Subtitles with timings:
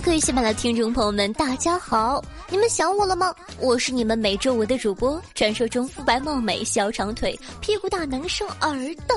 [0.02, 2.24] 各位喜马拉雅听众朋友们，大家好！
[2.48, 3.34] 你们想我了吗？
[3.59, 8.73] 我是你们每周五的主播，传说中肤白貌美、小长腿、屁股大能生儿
[9.06, 9.14] 的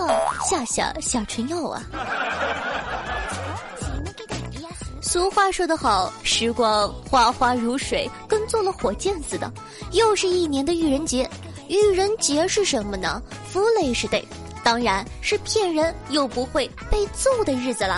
[0.49, 1.81] 夏夏夏春耀啊！
[5.01, 9.49] 俗话说得好，时光花花如水，跟坐了火箭似的。
[9.93, 11.29] 又是一年的愚人节，
[11.69, 13.21] 愚人节是什么呢？
[13.49, 14.23] 弗雷是 day。
[14.63, 17.97] 当然是骗人又不会被揍的日子了。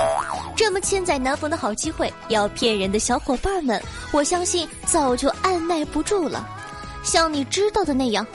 [0.55, 3.81] 这么千载难逢的好机会，要骗人的小伙伴们，
[4.11, 6.47] 我相信早就按耐不住了。
[7.03, 8.25] 像你知道的那样，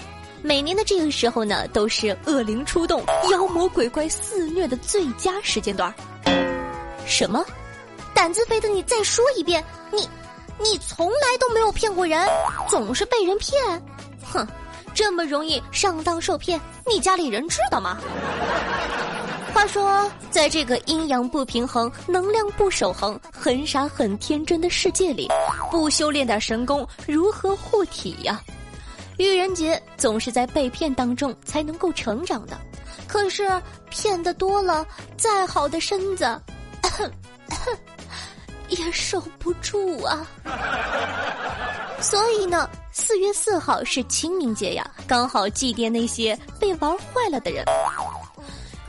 [0.42, 5.92] 每年的这个时候呢，都是恶灵出动、妖魔鬼怪肆虐的最佳时间段。
[7.04, 7.44] 什么？
[8.14, 9.64] 胆子肥的你再说一遍！
[9.90, 10.08] 你，
[10.58, 12.28] 你从来都没有骗过人，
[12.68, 13.60] 总是被人骗。
[14.22, 14.46] 哼！
[14.94, 17.98] 这么容易上当受骗，你家里人知道吗？
[19.52, 25.28] 话说，在这个阴阳不平衡、能量不守恒、很傻很天真的世界里，
[25.70, 28.40] 不修炼点神功，如何护体呀？
[29.18, 32.58] 愚人节总是在被骗当中才能够成长的，
[33.06, 33.50] 可是
[33.90, 34.86] 骗的多了，
[35.18, 36.40] 再好的身子，
[38.68, 40.26] 也守不住啊。
[42.00, 47.64] 所以呢，四月四号是清明节呀，刚好祭奠那些被玩坏了的人。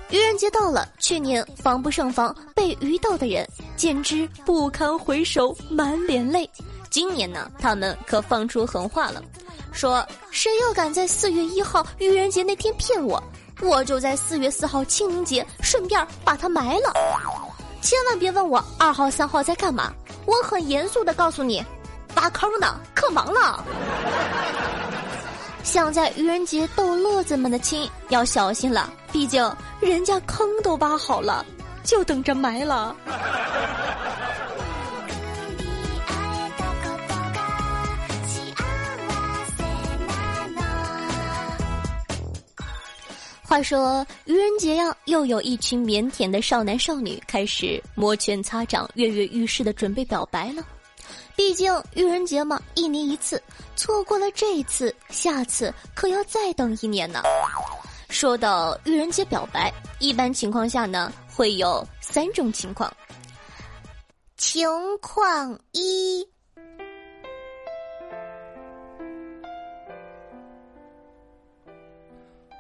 [0.10, 6.50] 愚人节到了，去年防不胜防被愚到的人简直不堪回首，满脸泪。
[6.90, 9.24] 今年呢，他们可放出狠话了，
[9.72, 13.22] 说谁要敢在四月一号愚人节那天骗我，
[13.62, 16.94] 我就在四月四号清明节顺便把他埋了。
[17.82, 19.94] 千万别问我二号三号在干嘛，
[20.26, 21.64] 我很严肃的告诉你。
[22.16, 23.64] 挖坑呢，可忙了。
[25.64, 31.46] 想在愚人节逗乐子们的亲要小心了，毕竟人家坑都挖好了，
[31.84, 32.96] 就等着埋了。
[43.44, 50.64] 话说愚人节呀，又有一群腼腆的少男少女开始摩拳擦掌、跃跃欲试的准备表白了。
[51.42, 53.42] 毕竟愚人节嘛，一年一次，
[53.76, 57.24] 错过了这一次，下次可要再等一年呢。
[58.10, 62.94] 说到愚人节表白，一般情况下呢，会有三种情况。
[64.38, 64.70] 情
[65.00, 66.24] 况一，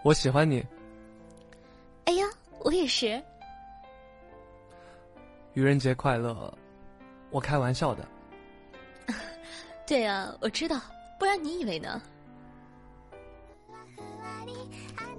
[0.03, 0.65] 我喜欢你。
[2.05, 2.25] 哎呀，
[2.57, 3.21] 我也是。
[5.53, 6.51] 愚人节快乐，
[7.29, 8.03] 我开玩笑的。
[9.91, 10.79] 对啊，我知道，
[11.19, 12.01] 不然你以为呢？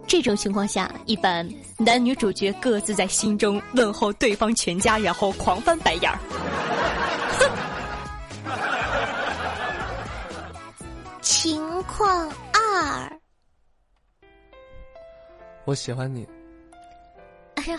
[0.06, 1.46] 这种情况下，一般
[1.76, 6.18] 男女主角各自在心中问候对方全家，然后狂翻白眼儿。
[11.20, 13.20] 情况二，
[15.66, 16.26] 我喜欢你。
[17.56, 17.78] 哎呀，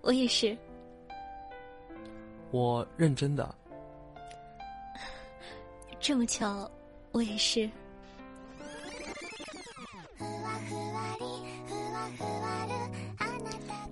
[0.00, 0.58] 我也是。
[2.50, 3.54] 我认真的。
[6.02, 6.68] 这么巧，
[7.12, 7.70] 我也是。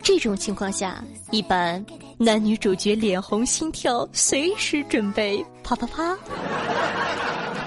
[0.03, 1.85] 这种情况下，一般
[2.19, 6.19] 男女主角脸红心跳，随时准备啪啪啪。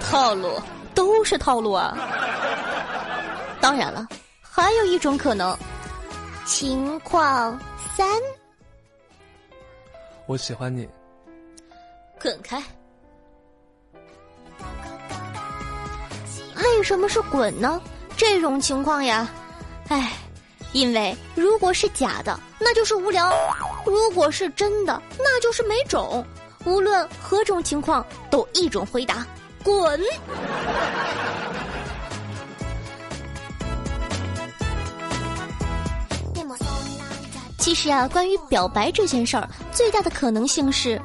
[0.01, 0.59] 套路
[0.93, 1.97] 都是套路啊！
[3.61, 4.05] 当然了，
[4.41, 5.57] 还有一种可能，
[6.45, 7.57] 情况
[7.95, 8.05] 三，
[10.25, 10.85] 我喜欢你。
[12.21, 12.61] 滚开！
[16.83, 17.81] 什么是滚呢？
[18.17, 19.27] 这种情况呀，
[19.87, 20.11] 唉，
[20.73, 23.31] 因为如果是假的，那就是无聊；
[23.85, 26.23] 如果是真的，那就是没种。
[26.65, 29.25] 无论何种情况，都一种回答：
[29.63, 29.99] 滚。
[37.57, 41.01] 其实啊，关于表白这件事儿，最大的可能性是，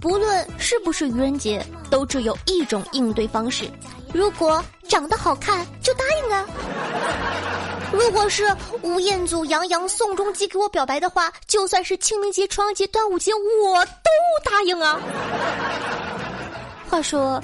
[0.00, 3.68] 不论是不是愚人节，都只有一种应对方式。
[4.12, 6.46] 如果长得好看，就答应啊。
[7.92, 14.98] 如果是吴彦祖、杨洋、宋仲基给我表白的话，就算是清明节、重阳节、端午节，我都答应啊。
[16.88, 17.42] 话说，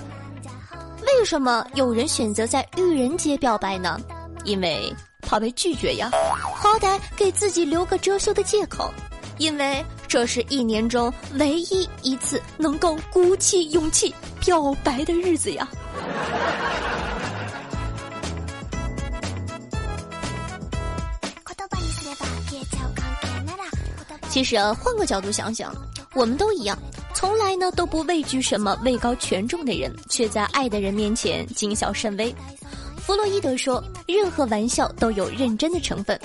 [1.03, 4.01] 为什么有人选择在愚人节表白呢？
[4.45, 6.11] 因为怕被拒绝呀，
[6.55, 8.91] 好歹给自己留个遮羞的借口。
[9.37, 15.69] 因为这是一年中唯一一次能够鼓起勇气表白的日子呀。
[24.29, 25.75] 其实啊，换个角度想想，
[26.15, 26.79] 我们都一样，
[27.15, 32.33] 从来呢都不畏惧什么位高权重的人，却在爱的人面前谨小慎微。
[32.99, 36.21] 弗洛伊德说，任何玩笑都有认真的成分，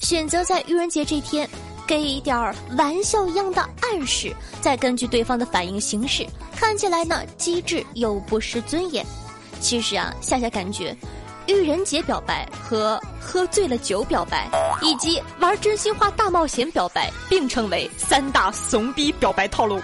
[0.00, 1.46] 选择在愚人节这天。
[1.88, 4.30] 给一点儿玩笑一样的暗示，
[4.60, 6.24] 再根据对方的反应行事，
[6.54, 9.04] 看起来呢机智又不失尊严。
[9.58, 10.94] 其实啊，夏夏感觉，
[11.46, 14.46] 愚人节表白和喝醉了酒表白，
[14.82, 19.80] 以及玩真心话大冒险表白，并称为三大怂逼表白套路，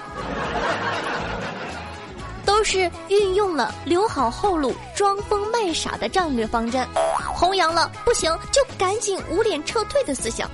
[2.44, 6.86] 都是运用了留好后路、装疯卖傻的战略方针，
[7.34, 10.50] 弘扬了不行就赶紧捂脸撤退的思想，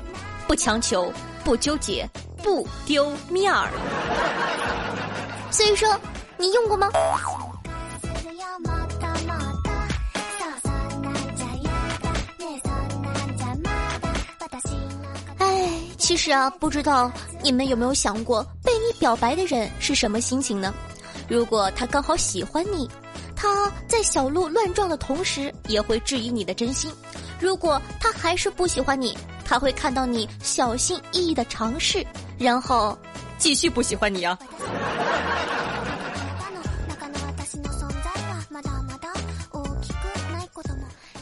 [0.46, 1.12] 不强求。
[1.50, 2.08] 不纠结，
[2.44, 3.68] 不丢面儿。
[5.50, 6.00] 所以说，
[6.36, 6.88] 你用过吗？
[15.38, 15.68] 哎，
[15.98, 17.10] 其实啊，不知道
[17.42, 20.72] 你们有没有想过，被你表白的人是什么心情呢？
[21.28, 22.88] 如果他刚好喜欢你，
[23.34, 26.92] 他在小鹿乱撞的同时，也会质疑你的真心；
[27.40, 29.18] 如果他还是不喜欢你，
[29.50, 32.06] 他会看到你小心翼翼的尝试，
[32.38, 32.96] 然后
[33.36, 34.38] 继续不喜欢你啊。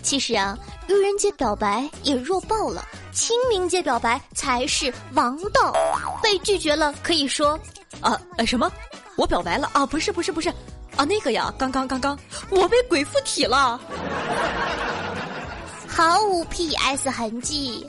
[0.03, 0.59] 其实啊，
[0.89, 5.75] 愚人节表白也弱爆了，清明节表白才是王道。
[6.23, 7.59] 被拒绝了可以说，
[8.03, 8.71] 啊呃什么？
[9.17, 9.87] 我表白了啊？
[9.87, 10.51] 不是不是不是，
[10.97, 12.19] 啊那个呀，刚刚刚刚
[12.51, 13.81] 我被鬼附体了，
[15.87, 17.89] 毫无 PS 痕迹。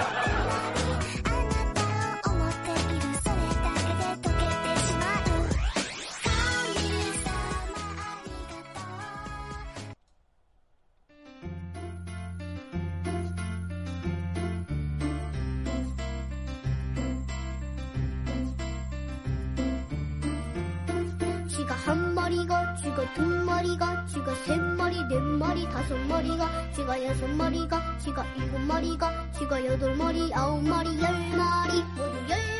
[21.91, 31.01] 첫머리가 쥐가 두머리가 쥐가 세머리 넷머리 네 다섯머리가 쥐가 여섯머리가 쥐가 일곱머리가 쥐가 여덟머리 아홉머리
[31.01, 31.83] 열머리.
[31.97, 32.50] 모두 열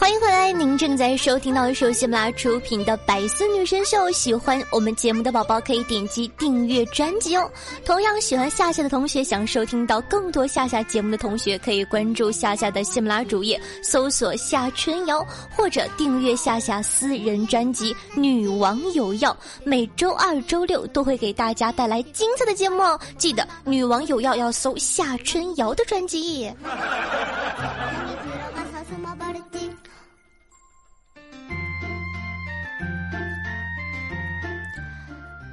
[0.00, 3.98] 欢迎回来，您正在收听到是由喜马拉雅出品的《百思女神秀》。
[4.12, 7.46] 喜欢我们节目的宝宝可以点击订阅专辑哦。
[7.84, 15.22] 同样喜欢夏夏的同学，想收听到更多夏夏节目的同学，可以关注夏夏的喜马拉雅主页，搜索夏春瑶，
[15.54, 19.30] 或者订阅夏夏私人专辑《女王有药》。
[19.64, 22.98] 每周二、周六都会给大家带来精彩的节目哦。
[23.18, 26.50] 记得《女王有药》要搜夏春瑶的专辑。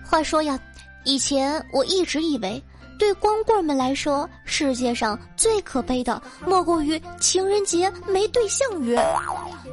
[0.10, 0.58] 话说呀，
[1.04, 2.64] 以前我一直以为，
[2.98, 8.98] 对光棍们来说，世界上最可悲的莫过于情人节没对象约。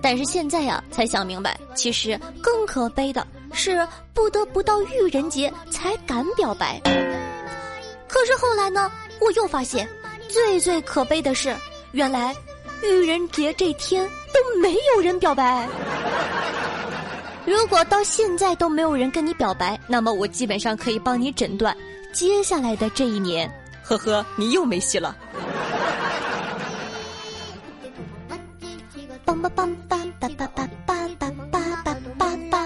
[0.02, 6.80] 但是现在呀，才想明白，其实更可悲的是不得不到愚人节才敢表白。
[8.08, 9.88] 可是后来呢，我又发现，
[10.28, 11.56] 最最可悲的是，
[11.92, 12.34] 原来
[12.82, 15.66] 愚人节这天都没有人表白。
[17.46, 21.76] 如果到现在都没有人跟你表白，那么我基本上可以帮你诊断
[22.12, 23.50] 接下来的这一年，
[23.82, 25.16] 呵呵，你又没戏了。
[29.26, 32.64] 梆梆梆梆梆梆梆梆梆梆梆梆。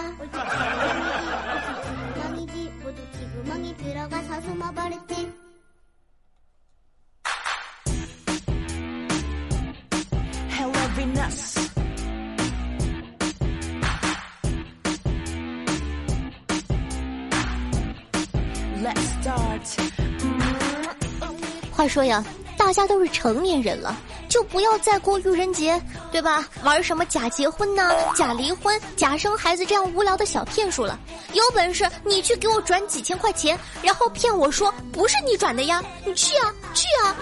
[21.71, 22.25] 话说呀，
[22.57, 23.97] 大家都是成年人了，
[24.29, 25.81] 就不要再过愚人节，
[26.11, 26.45] 对吧？
[26.65, 30.99] 玩什么假结婚呐、假离婚、假生孩子这样无聊的小骗术了。
[31.35, 37.15] 有本事你去给我转几千块钱，然后骗我说不是你转的呀，你去啊，去啊！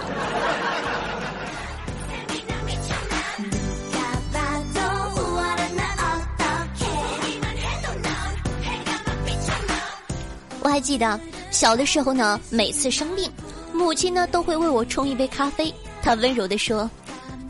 [10.62, 11.20] 我还记得
[11.56, 13.32] 小的时候呢，每次生病。
[13.72, 15.72] 母亲呢都会为我冲一杯咖啡。
[16.02, 16.88] 她温柔地说：“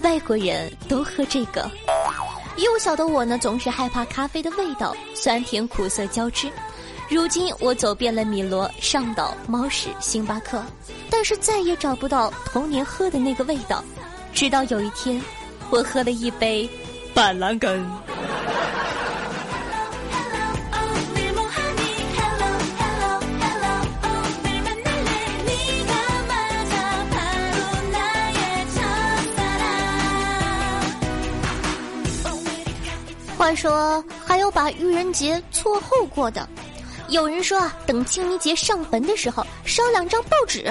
[0.03, 1.69] 外国人都喝这个。”
[2.57, 6.49] 幼小的我呢，总是害怕咖啡的味道，酸甜苦涩交织。
[7.09, 10.63] 如今我走遍了米罗、上岛、猫屎、星巴克，
[11.11, 13.83] 但是再也找不到童年喝的那个味道。
[14.33, 15.21] 直到有一天，
[15.69, 16.71] 我喝了一杯
[17.13, 17.85] 板蓝根。
[33.47, 36.49] 话说，还有把愚人节错后过的。
[37.11, 40.65] 有人说啊，等清明节上坟的时候烧两张报纸，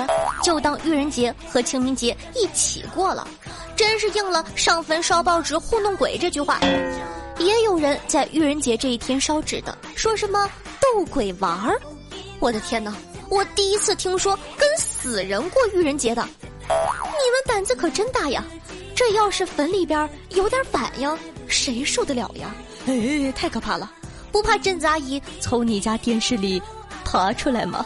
[0.43, 3.25] 就当愚人节和清明节一起过了，
[3.77, 6.59] 真是应了“上坟烧报纸糊弄鬼”这句话。
[7.39, 10.45] 也有人在愚人节这一天烧纸的，说什么
[10.81, 11.79] 逗鬼玩儿。
[12.41, 12.93] 我的天哪，
[13.29, 18.43] 我第一次听说跟死人过愚人节的，你们胆子可真大呀！
[18.93, 21.17] 这要是坟里边有点反应，
[21.55, 22.53] 谁受得了呀？
[22.85, 23.89] 哎，太可怕了！
[24.29, 26.61] 不怕镇子阿姨从你家电视里
[27.05, 27.85] 爬出来吗？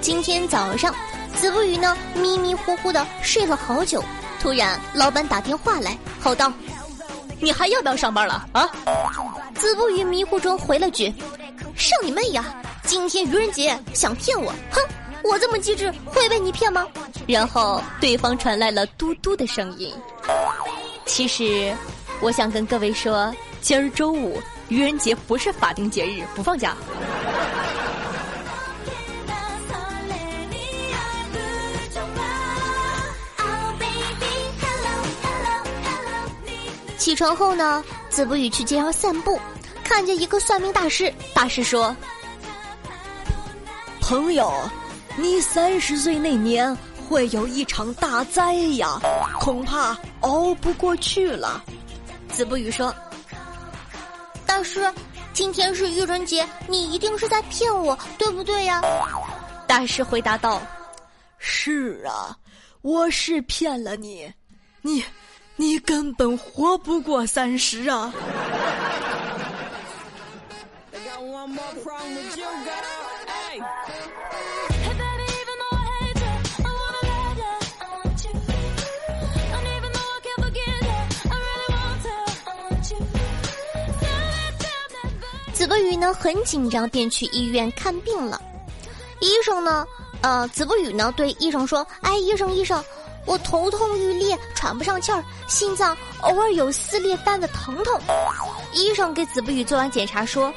[0.00, 0.94] 今天早上。
[1.42, 4.00] 子不语呢，迷迷糊糊的睡了好久，
[4.40, 6.52] 突然老板打电话来，吼道
[7.42, 8.70] ：“你还要不要上班了啊？”
[9.58, 11.12] 子不语迷糊中回了句
[11.74, 12.54] ：“上你妹呀！
[12.84, 14.52] 今天愚人节，想骗我？
[14.70, 14.80] 哼！
[15.24, 16.86] 我这么机智，会被你骗吗？”
[17.26, 19.92] 然后对方传来了嘟嘟的声音。
[21.06, 21.74] 其实，
[22.20, 26.76] 我想跟各位说，今儿周五，愚人节不是法定节日，不放假。
[37.02, 39.36] 起床后呢，子不语去街上散步，
[39.82, 41.12] 看见一个算命大师。
[41.34, 41.94] 大师说
[44.00, 44.54] ：“朋友，
[45.16, 46.72] 你三十岁那年
[47.08, 49.00] 会有一场大灾呀，
[49.40, 51.64] 恐怕熬不过去了。”
[52.30, 52.94] 子不语说
[54.46, 54.88] ：“大师，
[55.32, 58.80] 今天是愚人节，你一定是在骗我，对不对呀？”
[59.66, 60.62] 大师回答道
[61.36, 62.38] ：“是啊，
[62.80, 64.32] 我是骗了你，
[64.82, 65.04] 你。”
[65.62, 68.12] 你根本活不过三十啊！
[85.52, 88.42] 子不语呢很紧张，便去医院看病了。
[89.20, 89.86] 医生呢，
[90.22, 92.82] 呃，子不语呢对医生说：“哎，医生，医生。”
[93.24, 98.00] 我头痛欲裂，喘不上气儿，心脏偶尔有撕裂般的疼痛。
[98.72, 100.52] 医生给子不语做完检查说：“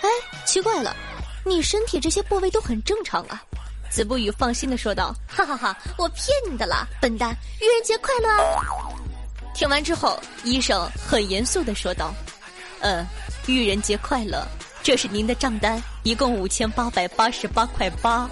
[0.00, 0.08] 哎，
[0.44, 0.96] 奇怪了，
[1.44, 3.42] 你身体这些部位都很正常啊。”
[3.90, 7.34] 子不语放心的说道：“哈哈哈，我骗你的啦，笨蛋！
[7.60, 8.28] 愚人节快乐！”
[9.54, 12.12] 听完之后，医生很严肃的说道
[12.80, 13.06] ：“嗯，
[13.46, 14.46] 愚人节快乐，
[14.82, 18.28] 这是您的账单，一共五千八百八十八块八。”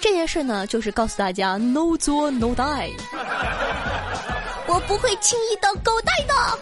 [0.00, 2.92] 这件事呢，就是告诉大家：no 作 no die。
[4.68, 6.58] 我不会轻易的狗带的。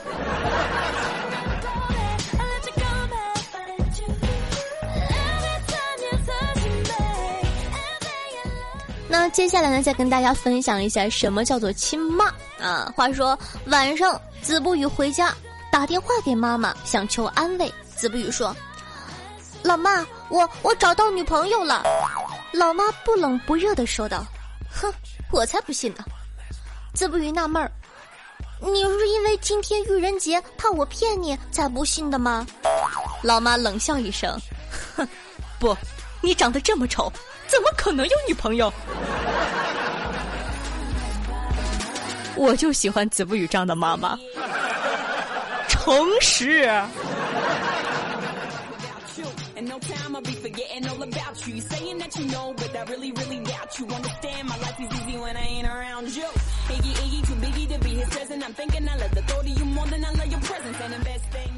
[9.09, 12.93] 那接下来呢，再跟大家分享一下什么叫做亲妈啊。
[12.97, 15.33] 话说晚上，子不语回家
[15.71, 17.73] 打电话给妈妈，想求安慰。
[17.95, 18.55] 子不语说
[19.63, 21.85] ：“老妈，我我找到女朋友了。”
[22.53, 24.27] 老妈不冷不热的说道
[24.69, 24.93] ：“哼，
[25.31, 26.05] 我才不信呢。”
[26.93, 27.71] 子不语纳闷儿
[28.61, 32.45] ：“你是因为今天愚人节怕我骗你才不信的吗？”
[33.23, 34.37] 老妈冷笑一声
[34.97, 35.09] ：“哼，
[35.61, 35.77] 不，
[36.21, 37.13] 你长得这么丑，
[37.47, 38.73] 怎么可能有女朋友？”
[42.37, 44.19] 我就喜欢子不语这样的妈妈，
[45.69, 46.69] 诚实。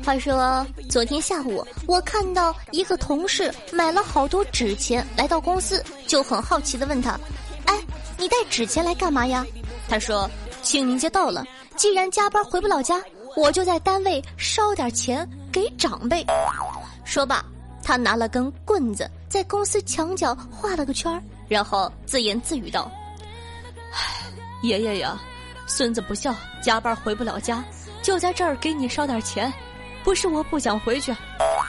[0.05, 7.19] 话说昨天下午，我看到一个同事买了好多纸钱来到公司，就很好奇的问他
[7.67, 7.75] ：“哎，
[8.17, 9.45] 你带纸钱来干嘛呀？”
[9.89, 10.31] 他说
[10.63, 11.45] ：“清明节到了，
[11.77, 13.03] 既然加班回不了家，
[13.35, 16.25] 我就在单位烧点钱给长辈。
[17.05, 17.45] 说罢，
[17.87, 22.91] 他拿了根棍子在公司墙角画了个圈，然后自言自语道
[23.95, 24.27] ：“唉，
[24.63, 25.17] 爷爷呀，
[25.69, 27.65] 孙子不孝，加班回不了家，
[28.03, 29.53] 就在这儿给你烧点钱。
[30.03, 31.15] 不是我不想回去，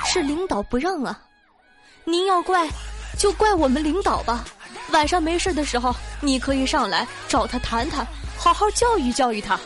[0.08, 1.22] 是领导不让啊。
[2.04, 2.68] 您要怪，
[3.20, 4.44] 就怪我们领导吧。
[4.92, 8.04] 晚上没事的时候，你可以上来找他谈谈，
[8.36, 9.60] 好好教育教育他。”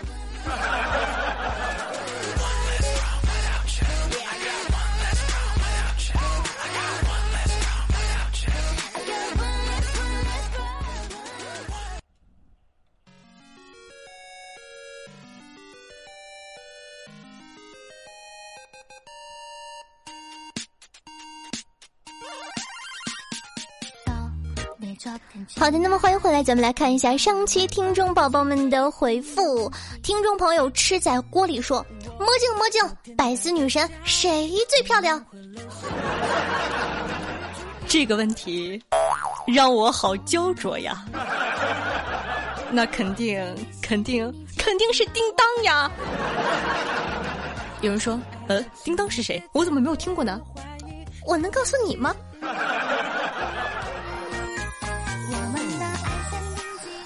[25.57, 29.71] 好的，那么欢迎回来，咱们来看一下上期听众宝宝们的回复。
[30.03, 31.85] 听众朋友吃在锅里说
[32.19, 35.23] ：“魔镜魔镜，百思女神谁最漂亮？”
[37.87, 38.81] 这个问题
[39.47, 41.05] 让我好焦灼呀。
[42.71, 43.43] 那肯定
[43.81, 44.25] 肯定
[44.57, 45.91] 肯定是叮当呀。
[47.81, 49.41] 有人说：“呃，叮当是谁？
[49.53, 50.39] 我怎么没有听过呢？”
[51.27, 52.15] 我能告诉你吗？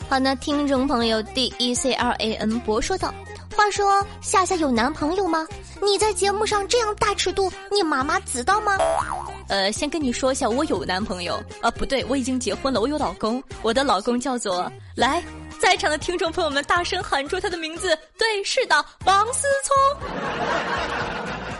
[0.08, 3.14] 好，那听众朋友 D E C R A N 博说道
[3.56, 5.48] ：“话说夏夏有男朋友吗？
[5.82, 8.78] 你在节目上这样大尺度，你妈妈知道吗？”
[9.50, 15.24] 呃，先跟你说一下，我有男朋友啊，不对，我已经结婚了，我有老公，我的老公叫做来，
[15.60, 20.08] 在场的听众朋友们大声喊出他的名字，对，是的，王思聪。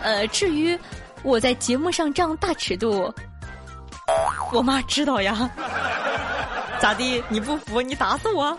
[0.02, 0.78] 呃，至于
[1.22, 3.12] 我在节目上这样大尺度，
[4.52, 5.50] 我妈知道呀。
[6.80, 7.22] 咋地？
[7.28, 7.80] 你不服？
[7.82, 8.56] 你打死我！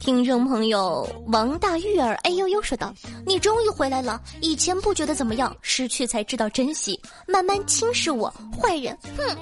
[0.00, 2.94] 听众朋友王大玉儿哎呦呦说道
[3.26, 9.36] ：“你终于回来了，以前不觉得怎么样，失去才知道珍惜，慢慢侵蚀我，坏人！”哼。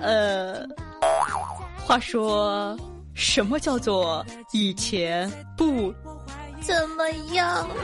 [0.00, 0.66] 呃，
[1.84, 2.74] 话说，
[3.12, 5.92] 什么叫做以前不？
[6.64, 7.68] 怎么样？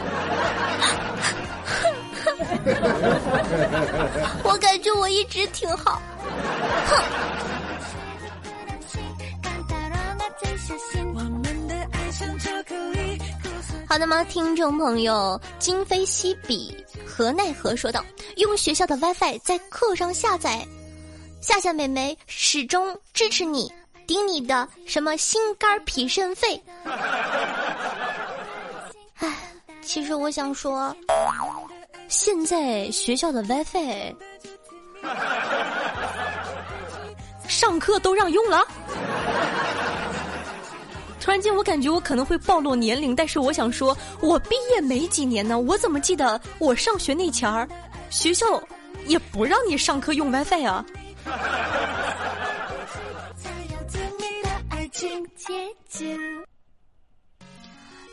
[4.44, 6.00] 我感觉我一直挺好。
[6.86, 7.02] 哼。
[13.88, 14.22] 好的吗？
[14.24, 17.74] 听众朋友，今非昔比，何奈何？
[17.74, 18.04] 说道：
[18.36, 20.64] 用学校的 WiFi 在课上下载。
[21.40, 23.72] 夏夏美眉始终支持你，
[24.06, 26.62] 顶你的什么心肝脾肾肺。
[29.88, 30.94] 唉，其实我想说，
[32.08, 34.14] 现在学校的 WiFi
[37.48, 38.62] 上课都让用了。
[41.18, 47.66] 突然间，我感觉我可能会暴露年龄，但是我想说，我毕业没几年呢，我怎么记得我上学那前儿，
[48.10, 48.62] 学校
[49.06, 50.84] 也不让你上课用 WiFi 啊？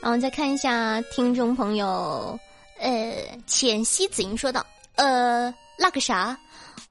[0.06, 2.40] 然后再看一下听众朋友，
[2.80, 3.12] 呃，
[3.48, 4.64] 浅汐子音说道
[4.98, 6.38] ：“呃，那个啥，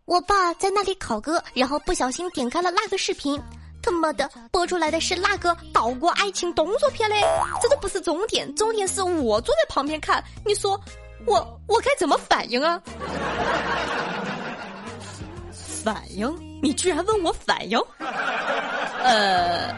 [0.05, 3.41] 我爸在那里考歌，然后不小心点开了那个视频，
[3.81, 7.23] 他妈的，播出来的是那个岛国爱情动作片嘞，
[7.63, 10.73] 这都不是重点，重点是我坐在旁边看，你说
[11.25, 11.37] 我
[11.69, 12.83] 我该怎么反应啊？
[15.85, 16.37] 反应？
[16.61, 17.79] 你居然问我反应？
[19.05, 19.73] 呃，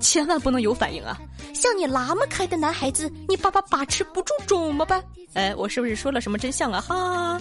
[0.00, 1.18] 千万不能有反应啊！”
[1.54, 5.02] 像你那么可爱的男孩子，你爸爸把持不住怎么办？
[5.34, 6.80] 哎，我是不是说了什么真相啊？
[6.80, 7.40] 哈！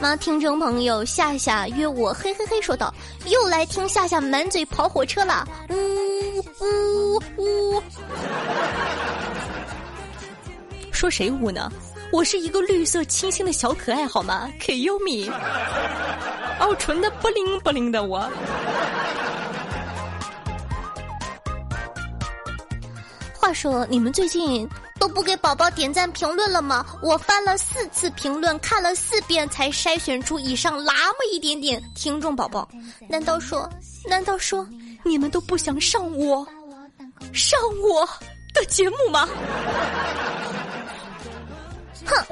[0.00, 2.94] 妈，听众朋友夏夏约我，嘿嘿嘿，说道
[3.26, 7.82] 又来听夏夏满嘴跑火车了，呜呜呜！
[10.92, 11.70] 说谁污呢？
[12.10, 15.30] 我是一个绿色清新的小可爱，好吗？Kumi，
[16.58, 18.28] 哦，纯的不灵不灵的我。
[23.38, 24.68] 话说，你们最近
[24.98, 26.84] 都不给宝宝点赞评论了吗？
[27.02, 32.66] 我翻了四次评论，看了四遍，才筛选出以上那么一点点听众宝宝。
[33.06, 33.68] 难道说，
[34.08, 34.66] 难道说
[35.04, 36.46] 你们都不想上我
[37.34, 38.08] 上我
[38.54, 39.28] 的节目吗？
[42.08, 42.26] 哼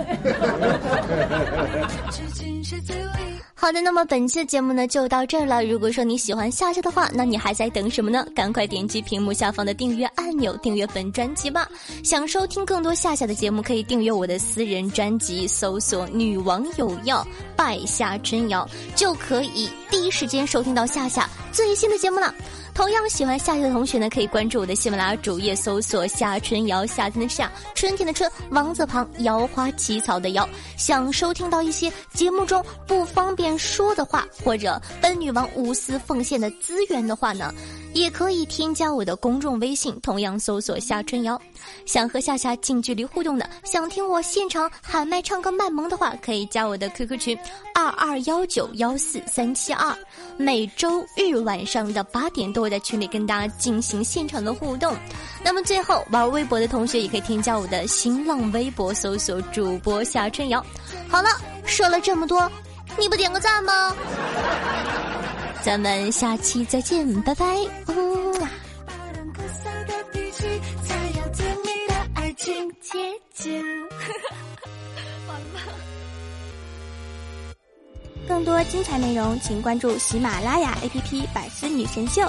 [3.59, 5.65] 好的，那么本期的节目呢就到这儿了。
[5.65, 8.25] 如果说你喜欢夏夏的话，那你还在等什么呢？
[8.35, 11.69] 赶快点击屏幕下方的订阅按钮，订阅本专辑吧。
[12.05, 22.33] 想收听更多夏夏的节目，可以订阅我的私人专辑，搜索“女王有药拜夏春瑶”，就可以第一时间收听到夏夏最新的节目了。
[22.77, 30.47] 同样喜欢夏天的同学呢，可以关注我的喜马拉雅主页，搜索“夏春瑶”，夏天的夏，春天的春，王字旁，瑶花起草的瑶。
[30.77, 37.51] 想收听到一些节目中不方便说的话，或者本女王无私奉献的资源的话呢，
[37.97, 41.41] 也可以添加我的公众微信，同样搜索“夏春瑶”。
[41.87, 47.39] 想和夏夏近距离互动的，想听我现场喊麦唱歌卖萌的话，可以加我的 QQ 群
[47.75, 49.97] 二二幺九幺四三七二，
[50.37, 52.69] 每周日晚上的八点多。
[52.69, 54.95] 在群里跟大家进行现场的互动，
[55.43, 60.63] 那么最后玩微博的同学也可以添加我的新浪微博，搜索主播夏春瑶。
[61.09, 61.31] 好了，
[61.65, 62.51] 说了这么多，
[62.99, 63.97] 你不点个赞吗？
[65.66, 67.44] 咱们下期再见，拜拜。
[78.29, 82.22] 更多精彩内容，请关注喜马拉雅 APP《百思女神秀》。